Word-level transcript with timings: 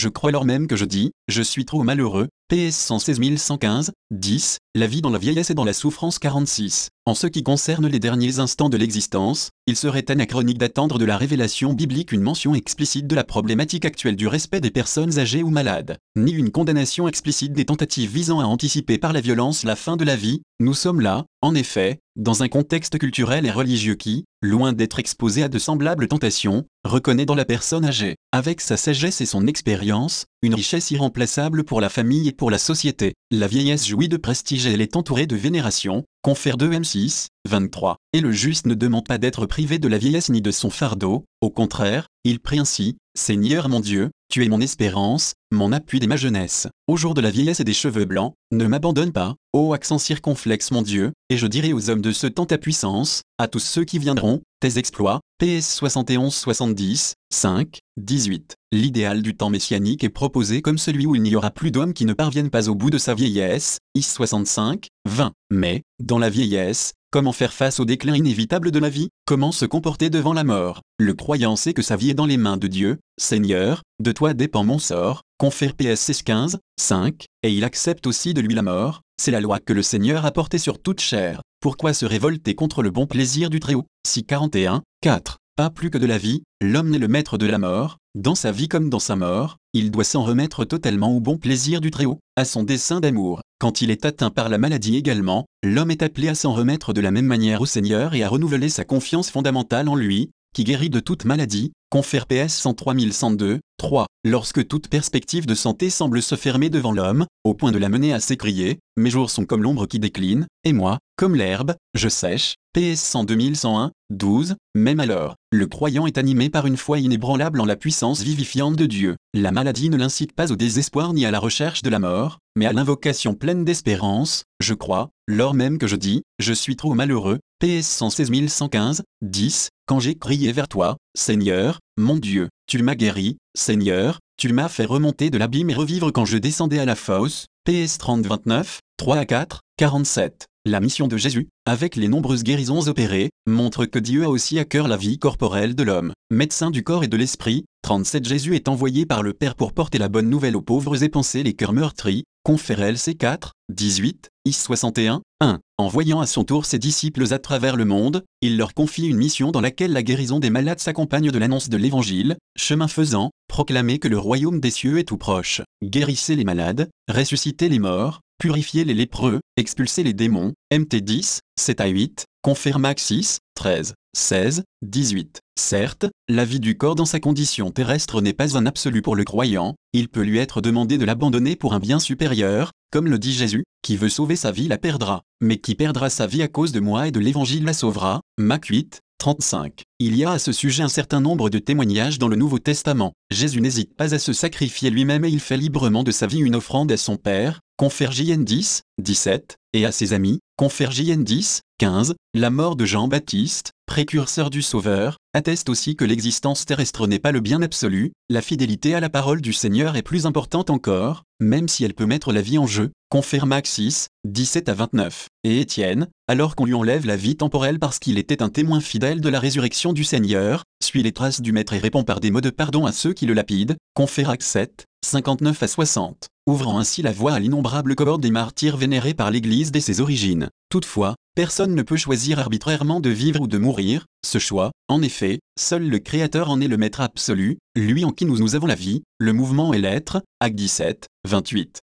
Je 0.00 0.08
crois 0.08 0.30
alors 0.30 0.46
même 0.46 0.66
que 0.66 0.76
je 0.76 0.86
dis, 0.86 1.12
je 1.28 1.42
suis 1.42 1.66
trop 1.66 1.82
malheureux, 1.82 2.28
PS 2.48 2.74
116 2.74 3.36
115, 3.36 3.92
10, 4.10 4.58
la 4.74 4.86
vie 4.86 5.02
dans 5.02 5.10
la 5.10 5.18
vieillesse 5.18 5.50
et 5.50 5.54
dans 5.54 5.66
la 5.66 5.74
souffrance 5.74 6.18
46. 6.18 6.88
En 7.04 7.14
ce 7.14 7.26
qui 7.26 7.42
concerne 7.42 7.86
les 7.86 7.98
derniers 7.98 8.38
instants 8.38 8.70
de 8.70 8.78
l'existence, 8.78 9.50
il 9.66 9.76
serait 9.76 10.10
anachronique 10.10 10.56
d'attendre 10.56 10.98
de 10.98 11.04
la 11.04 11.18
révélation 11.18 11.74
biblique 11.74 12.12
une 12.12 12.22
mention 12.22 12.54
explicite 12.54 13.08
de 13.08 13.14
la 13.14 13.24
problématique 13.24 13.84
actuelle 13.84 14.16
du 14.16 14.26
respect 14.26 14.62
des 14.62 14.70
personnes 14.70 15.18
âgées 15.18 15.42
ou 15.42 15.50
malades, 15.50 15.98
ni 16.16 16.32
une 16.32 16.50
condamnation 16.50 17.06
explicite 17.06 17.52
des 17.52 17.66
tentatives 17.66 18.10
visant 18.10 18.40
à 18.40 18.44
anticiper 18.44 18.96
par 18.96 19.12
la 19.12 19.20
violence 19.20 19.64
la 19.64 19.76
fin 19.76 19.98
de 19.98 20.04
la 20.06 20.16
vie. 20.16 20.40
Nous 20.60 20.74
sommes 20.74 21.02
là, 21.02 21.26
en 21.42 21.54
effet, 21.54 22.00
dans 22.20 22.42
un 22.42 22.48
contexte 22.48 22.98
culturel 22.98 23.46
et 23.46 23.50
religieux 23.50 23.94
qui, 23.94 24.26
loin 24.42 24.74
d'être 24.74 24.98
exposé 24.98 25.42
à 25.42 25.48
de 25.48 25.58
semblables 25.58 26.06
tentations, 26.06 26.66
reconnaît 26.84 27.24
dans 27.24 27.34
la 27.34 27.46
personne 27.46 27.86
âgée, 27.86 28.16
avec 28.30 28.60
sa 28.60 28.76
sagesse 28.76 29.22
et 29.22 29.26
son 29.26 29.46
expérience, 29.46 30.26
une 30.42 30.54
richesse 30.54 30.90
irremplaçable 30.90 31.64
pour 31.64 31.80
la 31.80 31.88
famille 31.88 32.28
et 32.28 32.32
pour 32.32 32.50
la 32.50 32.58
société. 32.58 33.14
La 33.30 33.46
vieillesse 33.46 33.86
jouit 33.86 34.10
de 34.10 34.18
prestige 34.18 34.66
et 34.66 34.72
elle 34.72 34.82
est 34.82 34.96
entourée 34.96 35.26
de 35.26 35.34
vénération, 35.34 36.04
confère 36.20 36.58
2 36.58 36.70
M6, 36.72 37.28
23. 37.48 37.96
Et 38.12 38.20
le 38.20 38.32
juste 38.32 38.66
ne 38.66 38.74
demande 38.74 39.06
pas 39.06 39.16
d'être 39.16 39.46
privé 39.46 39.78
de 39.78 39.88
la 39.88 39.96
vieillesse 39.96 40.28
ni 40.28 40.42
de 40.42 40.50
son 40.50 40.68
fardeau, 40.68 41.24
au 41.40 41.48
contraire, 41.48 42.08
il 42.24 42.38
prie 42.38 42.58
ainsi, 42.58 42.98
Seigneur 43.18 43.68
mon 43.68 43.80
Dieu, 43.80 44.10
tu 44.30 44.44
es 44.44 44.48
mon 44.48 44.60
espérance, 44.60 45.34
mon 45.50 45.72
appui 45.72 45.98
dès 45.98 46.06
ma 46.06 46.16
jeunesse. 46.16 46.68
Au 46.86 46.96
jour 46.96 47.12
de 47.14 47.20
la 47.20 47.32
vieillesse 47.32 47.58
et 47.58 47.64
des 47.64 47.72
cheveux 47.72 48.04
blancs, 48.04 48.34
ne 48.52 48.64
m'abandonne 48.66 49.10
pas, 49.10 49.34
ô 49.52 49.72
accent 49.72 49.98
circonflexe 49.98 50.70
mon 50.70 50.82
Dieu, 50.82 51.12
et 51.28 51.36
je 51.36 51.48
dirai 51.48 51.72
aux 51.72 51.90
hommes 51.90 52.02
de 52.02 52.12
ce 52.12 52.28
temps 52.28 52.46
ta 52.46 52.56
puissance, 52.56 53.22
à 53.38 53.48
tous 53.48 53.58
ceux 53.58 53.84
qui 53.84 53.98
viendront, 53.98 54.42
tes 54.60 54.78
exploits, 54.78 55.18
PS 55.38 55.74
71 55.74 56.32
70, 56.32 57.14
5, 57.32 57.80
18. 57.96 58.54
L'idéal 58.70 59.22
du 59.22 59.36
temps 59.36 59.50
messianique 59.50 60.04
est 60.04 60.08
proposé 60.08 60.62
comme 60.62 60.78
celui 60.78 61.06
où 61.06 61.16
il 61.16 61.22
n'y 61.22 61.34
aura 61.34 61.50
plus 61.50 61.72
d'hommes 61.72 61.94
qui 61.94 62.04
ne 62.04 62.12
parviennent 62.12 62.50
pas 62.50 62.68
au 62.68 62.76
bout 62.76 62.90
de 62.90 62.98
sa 62.98 63.14
vieillesse, 63.14 63.78
IS 63.96 64.02
65, 64.02 64.86
20. 65.08 65.32
Mais, 65.50 65.82
dans 65.98 66.18
la 66.18 66.30
vieillesse, 66.30 66.92
Comment 67.12 67.32
faire 67.32 67.52
face 67.52 67.80
au 67.80 67.84
déclin 67.84 68.14
inévitable 68.14 68.70
de 68.70 68.78
la 68.78 68.88
vie? 68.88 69.08
Comment 69.26 69.50
se 69.50 69.64
comporter 69.64 70.10
devant 70.10 70.32
la 70.32 70.44
mort? 70.44 70.82
Le 71.00 71.12
croyant 71.12 71.56
sait 71.56 71.74
que 71.74 71.82
sa 71.82 71.96
vie 71.96 72.10
est 72.10 72.14
dans 72.14 72.24
les 72.24 72.36
mains 72.36 72.56
de 72.56 72.68
Dieu, 72.68 72.98
Seigneur, 73.18 73.82
de 73.98 74.12
toi 74.12 74.32
dépend 74.32 74.62
mon 74.62 74.78
sort, 74.78 75.22
confère 75.36 75.74
PSS 75.74 76.22
15, 76.22 76.58
5, 76.78 77.24
et 77.42 77.52
il 77.52 77.64
accepte 77.64 78.06
aussi 78.06 78.32
de 78.32 78.40
lui 78.40 78.54
la 78.54 78.62
mort, 78.62 79.00
c'est 79.20 79.32
la 79.32 79.40
loi 79.40 79.58
que 79.58 79.72
le 79.72 79.82
Seigneur 79.82 80.24
a 80.24 80.30
portée 80.30 80.58
sur 80.58 80.80
toute 80.80 81.00
chair. 81.00 81.42
Pourquoi 81.58 81.94
se 81.94 82.06
révolter 82.06 82.54
contre 82.54 82.80
le 82.80 82.92
bon 82.92 83.08
plaisir 83.08 83.50
du 83.50 83.58
Très-Haut? 83.58 83.86
Si 84.06 84.22
41, 84.22 84.84
4. 85.00 85.38
Pas 85.56 85.68
plus 85.68 85.90
que 85.90 85.98
de 85.98 86.06
la 86.06 86.16
vie, 86.16 86.44
l'homme 86.62 86.90
n'est 86.90 86.98
le 86.98 87.08
maître 87.08 87.38
de 87.38 87.46
la 87.46 87.58
mort, 87.58 87.98
dans 88.16 88.34
sa 88.34 88.50
vie 88.50 88.66
comme 88.66 88.90
dans 88.90 88.98
sa 88.98 89.14
mort, 89.14 89.56
il 89.72 89.92
doit 89.92 90.02
s'en 90.02 90.24
remettre 90.24 90.64
totalement 90.64 91.14
au 91.14 91.20
bon 91.20 91.38
plaisir 91.38 91.80
du 91.80 91.92
Très-Haut, 91.92 92.18
à 92.34 92.44
son 92.44 92.64
dessein 92.64 92.98
d'amour. 92.98 93.40
Quand 93.60 93.82
il 93.82 93.90
est 93.92 94.04
atteint 94.04 94.30
par 94.30 94.48
la 94.48 94.58
maladie 94.58 94.96
également, 94.96 95.46
l'homme 95.62 95.92
est 95.92 96.02
appelé 96.02 96.26
à 96.26 96.34
s'en 96.34 96.52
remettre 96.52 96.92
de 96.92 97.00
la 97.00 97.12
même 97.12 97.26
manière 97.26 97.60
au 97.60 97.66
Seigneur 97.66 98.14
et 98.14 98.24
à 98.24 98.28
renouveler 98.28 98.68
sa 98.68 98.84
confiance 98.84 99.30
fondamentale 99.30 99.88
en 99.88 99.94
lui, 99.94 100.30
qui 100.52 100.64
guérit 100.64 100.90
de 100.90 100.98
toute 100.98 101.24
maladie, 101.24 101.70
confère 101.88 102.26
PS 102.26 102.60
103102, 102.60 103.60
3. 103.76 104.06
Lorsque 104.24 104.66
toute 104.66 104.88
perspective 104.88 105.46
de 105.46 105.54
santé 105.54 105.88
semble 105.88 106.20
se 106.20 106.34
fermer 106.34 106.68
devant 106.68 106.92
l'homme, 106.92 107.26
au 107.44 107.54
point 107.54 107.70
de 107.70 107.78
l'amener 107.78 108.12
à 108.12 108.18
s'écrier, 108.18 108.80
mes 108.96 109.10
jours 109.10 109.30
sont 109.30 109.44
comme 109.44 109.62
l'ombre 109.62 109.86
qui 109.86 110.00
décline, 110.00 110.48
et 110.64 110.72
moi, 110.72 110.98
comme 111.20 111.36
l'herbe, 111.36 111.74
je 111.92 112.08
sèche, 112.08 112.54
PS 112.72 113.14
102101, 113.14 113.92
12, 114.08 114.56
même 114.74 115.00
alors, 115.00 115.34
le 115.52 115.66
croyant 115.66 116.06
est 116.06 116.16
animé 116.16 116.48
par 116.48 116.64
une 116.64 116.78
foi 116.78 116.98
inébranlable 116.98 117.60
en 117.60 117.66
la 117.66 117.76
puissance 117.76 118.22
vivifiante 118.22 118.74
de 118.74 118.86
Dieu. 118.86 119.16
La 119.34 119.52
maladie 119.52 119.90
ne 119.90 119.98
l'incite 119.98 120.32
pas 120.32 120.50
au 120.50 120.56
désespoir 120.56 121.12
ni 121.12 121.26
à 121.26 121.30
la 121.30 121.38
recherche 121.38 121.82
de 121.82 121.90
la 121.90 121.98
mort, 121.98 122.38
mais 122.56 122.64
à 122.64 122.72
l'invocation 122.72 123.34
pleine 123.34 123.66
d'espérance, 123.66 124.44
je 124.60 124.72
crois, 124.72 125.10
lors 125.28 125.52
même 125.52 125.76
que 125.76 125.86
je 125.86 125.96
dis, 125.96 126.22
je 126.38 126.54
suis 126.54 126.76
trop 126.76 126.94
malheureux, 126.94 127.38
PS 127.58 127.86
116 127.86 128.48
115, 128.48 129.02
10, 129.20 129.68
quand 129.84 130.00
j'ai 130.00 130.14
crié 130.14 130.52
vers 130.52 130.68
toi, 130.68 130.96
Seigneur, 131.14 131.80
mon 131.98 132.16
Dieu, 132.16 132.48
tu 132.66 132.82
m'as 132.82 132.94
guéri, 132.94 133.36
Seigneur, 133.54 134.20
tu 134.38 134.54
m'as 134.54 134.70
fait 134.70 134.86
remonter 134.86 135.28
de 135.28 135.36
l'abîme 135.36 135.68
et 135.68 135.74
revivre 135.74 136.12
quand 136.12 136.24
je 136.24 136.38
descendais 136.38 136.78
à 136.78 136.86
la 136.86 136.96
fosse, 136.96 137.44
PS 137.66 137.98
30 137.98 138.26
29, 138.26 138.80
3 138.96 139.16
à 139.18 139.26
4, 139.26 139.60
47. 139.76 140.46
La 140.64 140.80
mission 140.80 141.08
de 141.08 141.18
Jésus, 141.18 141.48
avec 141.66 141.94
les 141.94 142.08
nombreuses 142.08 142.42
guérisons 142.42 142.88
opérées, 142.88 143.28
montre 143.46 143.84
que 143.84 143.98
Dieu 143.98 144.24
a 144.24 144.30
aussi 144.30 144.58
à 144.58 144.64
cœur 144.64 144.88
la 144.88 144.96
vie 144.96 145.18
corporelle 145.18 145.74
de 145.74 145.82
l'homme. 145.82 146.14
Médecin 146.30 146.70
du 146.70 146.82
corps 146.82 147.04
et 147.04 147.08
de 147.08 147.18
l'esprit, 147.18 147.66
37 147.82 148.26
Jésus 148.26 148.54
est 148.54 148.68
envoyé 148.68 149.04
par 149.04 149.22
le 149.22 149.34
Père 149.34 149.56
pour 149.56 149.74
porter 149.74 149.98
la 149.98 150.08
bonne 150.08 150.30
nouvelle 150.30 150.56
aux 150.56 150.62
pauvres 150.62 151.02
et 151.02 151.10
penser 151.10 151.42
les 151.42 151.52
cœurs 151.52 151.74
meurtris, 151.74 152.24
confère 152.42 152.80
LC 152.80 153.16
4, 153.18 153.52
18, 153.68 154.30
IS 154.46 154.52
61, 154.52 155.22
1. 155.40 155.60
En 155.78 155.88
voyant 155.88 156.20
à 156.20 156.26
son 156.26 156.44
tour 156.44 156.64
ses 156.64 156.78
disciples 156.78 157.32
à 157.32 157.38
travers 157.38 157.76
le 157.76 157.84
monde, 157.84 158.24
il 158.40 158.56
leur 158.56 158.74
confie 158.74 159.06
une 159.06 159.16
mission 159.16 159.50
dans 159.50 159.60
laquelle 159.60 159.92
la 159.92 160.02
guérison 160.02 160.40
des 160.40 160.50
malades 160.50 160.80
s'accompagne 160.80 161.30
de 161.30 161.38
l'annonce 161.38 161.68
de 161.68 161.76
l'Évangile, 161.76 162.36
chemin 162.56 162.88
faisant, 162.88 163.30
proclamer 163.48 163.98
que 163.98 164.08
le 164.08 164.18
royaume 164.18 164.60
des 164.60 164.70
cieux 164.70 164.98
est 164.98 165.04
tout 165.04 165.18
proche. 165.18 165.62
Guérissez 165.82 166.36
les 166.36 166.44
malades, 166.44 166.88
ressuscitez 167.08 167.68
les 167.68 167.78
morts, 167.78 168.20
purifier 168.38 168.84
les 168.84 168.94
lépreux, 168.94 169.40
expulser 169.56 170.02
les 170.02 170.14
démons, 170.14 170.54
MT 170.72 170.96
10, 170.96 171.40
7 171.58 171.80
à 171.80 171.86
8, 171.88 172.24
confère 172.42 172.78
Max 172.78 173.04
6, 173.04 173.38
13, 173.54 173.94
16, 174.16 174.64
18. 174.82 175.40
Certes, 175.60 176.06
la 176.26 176.46
vie 176.46 176.58
du 176.58 176.78
corps 176.78 176.94
dans 176.94 177.04
sa 177.04 177.20
condition 177.20 177.70
terrestre 177.70 178.22
n'est 178.22 178.32
pas 178.32 178.56
un 178.56 178.64
absolu 178.64 179.02
pour 179.02 179.14
le 179.14 179.24
croyant, 179.24 179.76
il 179.92 180.08
peut 180.08 180.22
lui 180.22 180.38
être 180.38 180.62
demandé 180.62 180.96
de 180.96 181.04
l'abandonner 181.04 181.54
pour 181.54 181.74
un 181.74 181.78
bien 181.78 182.00
supérieur, 182.00 182.72
comme 182.90 183.06
le 183.06 183.18
dit 183.18 183.34
Jésus, 183.34 183.64
qui 183.82 183.98
veut 183.98 184.08
sauver 184.08 184.36
sa 184.36 184.52
vie 184.52 184.68
la 184.68 184.78
perdra, 184.78 185.22
mais 185.42 185.58
qui 185.58 185.74
perdra 185.74 186.08
sa 186.08 186.26
vie 186.26 186.42
à 186.42 186.48
cause 186.48 186.72
de 186.72 186.80
moi 186.80 187.08
et 187.08 187.12
de 187.12 187.20
l'évangile 187.20 187.64
la 187.64 187.74
sauvera. 187.74 188.22
Mac 188.38 188.66
8, 188.66 189.00
35. 189.18 189.82
Il 189.98 190.16
y 190.16 190.24
a 190.24 190.32
à 190.32 190.38
ce 190.38 190.50
sujet 190.50 190.82
un 190.82 190.88
certain 190.88 191.20
nombre 191.20 191.50
de 191.50 191.58
témoignages 191.58 192.18
dans 192.18 192.28
le 192.28 192.36
Nouveau 192.36 192.58
Testament. 192.58 193.12
Jésus 193.30 193.60
n'hésite 193.60 193.94
pas 193.94 194.14
à 194.14 194.18
se 194.18 194.32
sacrifier 194.32 194.88
lui-même 194.88 195.26
et 195.26 195.28
il 195.28 195.40
fait 195.40 195.58
librement 195.58 196.04
de 196.04 196.10
sa 196.10 196.26
vie 196.26 196.40
une 196.40 196.56
offrande 196.56 196.90
à 196.90 196.96
son 196.96 197.18
Père, 197.18 197.60
confère 197.76 198.12
JN 198.12 198.44
10, 198.44 198.82
17, 198.98 199.56
et 199.74 199.84
à 199.84 199.92
ses 199.92 200.14
amis, 200.14 200.40
confère 200.56 200.90
JN 200.90 201.22
10, 201.22 201.60
15, 201.78 202.14
la 202.34 202.50
mort 202.50 202.76
de 202.76 202.84
Jean-Baptiste, 202.86 203.72
précurseur 203.90 204.50
du 204.50 204.62
Sauveur, 204.62 205.16
atteste 205.34 205.68
aussi 205.68 205.96
que 205.96 206.04
l'existence 206.04 206.64
terrestre 206.64 207.08
n'est 207.08 207.18
pas 207.18 207.32
le 207.32 207.40
bien 207.40 207.60
absolu, 207.60 208.12
la 208.28 208.40
fidélité 208.40 208.94
à 208.94 209.00
la 209.00 209.10
parole 209.10 209.40
du 209.40 209.52
Seigneur 209.52 209.96
est 209.96 210.02
plus 210.02 210.26
importante 210.26 210.70
encore, 210.70 211.24
même 211.40 211.66
si 211.66 211.84
elle 211.84 211.94
peut 211.94 212.06
mettre 212.06 212.32
la 212.32 212.40
vie 212.40 212.56
en 212.56 212.68
jeu, 212.68 212.92
confère 213.08 213.46
Max 213.46 213.72
6, 213.72 214.06
17 214.28 214.68
à 214.68 214.74
29. 214.74 215.26
Et 215.42 215.60
Étienne, 215.60 216.06
alors 216.28 216.54
qu'on 216.54 216.66
lui 216.66 216.74
enlève 216.74 217.04
la 217.04 217.16
vie 217.16 217.34
temporelle 217.34 217.80
parce 217.80 217.98
qu'il 217.98 218.16
était 218.16 218.44
un 218.44 218.48
témoin 218.48 218.78
fidèle 218.78 219.20
de 219.20 219.28
la 219.28 219.40
résurrection 219.40 219.92
du 219.92 220.04
Seigneur, 220.04 220.62
suit 220.80 221.02
les 221.02 221.10
traces 221.10 221.40
du 221.40 221.50
Maître 221.50 221.72
et 221.72 221.78
répond 221.78 222.04
par 222.04 222.20
des 222.20 222.30
mots 222.30 222.40
de 222.40 222.50
pardon 222.50 222.86
à 222.86 222.92
ceux 222.92 223.12
qui 223.12 223.26
le 223.26 223.34
lapident, 223.34 223.74
confère 223.94 224.30
Acte 224.30 224.44
7, 224.44 224.84
59 225.04 225.64
à 225.64 225.66
60 225.66 226.28
ouvrant 226.50 226.78
ainsi 226.78 227.00
la 227.00 227.12
voie 227.12 227.32
à 227.32 227.38
l'innombrable 227.38 227.94
cohorte 227.94 228.20
des 228.20 228.30
martyrs 228.30 228.76
vénérés 228.76 229.14
par 229.14 229.30
l'Église 229.30 229.70
dès 229.70 229.80
ses 229.80 230.00
origines. 230.00 230.48
Toutefois, 230.70 231.16
personne 231.34 231.74
ne 231.74 231.82
peut 231.82 231.96
choisir 231.96 232.38
arbitrairement 232.38 233.00
de 233.00 233.10
vivre 233.10 233.40
ou 233.40 233.48
de 233.48 233.58
mourir, 233.58 234.06
ce 234.24 234.38
choix, 234.38 234.70
en 234.86 235.02
effet, 235.02 235.40
seul 235.58 235.88
le 235.88 235.98
Créateur 235.98 236.48
en 236.48 236.60
est 236.60 236.68
le 236.68 236.76
maître 236.76 237.00
absolu, 237.00 237.58
lui 237.74 238.04
en 238.04 238.12
qui 238.12 238.24
nous, 238.24 238.38
nous 238.38 238.54
avons 238.54 238.68
la 238.68 238.76
vie, 238.76 239.02
le 239.18 239.32
mouvement 239.32 239.74
et 239.74 239.78
l'être, 239.78 240.22
Acte 240.38 240.54
17, 240.54 241.08
28. 241.28 241.80